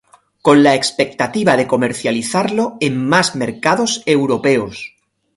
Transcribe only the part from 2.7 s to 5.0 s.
en más mercados europeos.